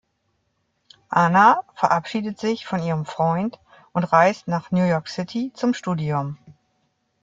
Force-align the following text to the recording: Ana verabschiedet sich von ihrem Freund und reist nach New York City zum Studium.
Ana 1.11 1.61
verabschiedet 1.75 2.39
sich 2.39 2.65
von 2.65 2.81
ihrem 2.81 3.05
Freund 3.05 3.59
und 3.93 4.03
reist 4.11 4.47
nach 4.47 4.71
New 4.71 4.83
York 4.85 5.07
City 5.07 5.51
zum 5.53 5.75
Studium. 5.75 6.39